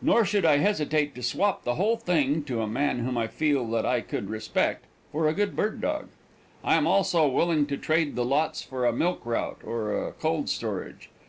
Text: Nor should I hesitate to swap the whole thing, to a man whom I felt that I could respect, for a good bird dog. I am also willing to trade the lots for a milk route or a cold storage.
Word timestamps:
Nor 0.00 0.24
should 0.24 0.44
I 0.44 0.58
hesitate 0.58 1.12
to 1.16 1.24
swap 1.24 1.64
the 1.64 1.74
whole 1.74 1.96
thing, 1.96 2.44
to 2.44 2.60
a 2.62 2.68
man 2.68 3.00
whom 3.00 3.18
I 3.18 3.26
felt 3.26 3.72
that 3.72 3.84
I 3.84 4.00
could 4.00 4.30
respect, 4.30 4.84
for 5.10 5.26
a 5.26 5.32
good 5.34 5.56
bird 5.56 5.80
dog. 5.80 6.06
I 6.62 6.76
am 6.76 6.86
also 6.86 7.26
willing 7.26 7.66
to 7.66 7.76
trade 7.76 8.14
the 8.14 8.24
lots 8.24 8.62
for 8.62 8.86
a 8.86 8.92
milk 8.92 9.22
route 9.26 9.58
or 9.66 10.06
a 10.08 10.12
cold 10.12 10.48
storage. 10.48 11.10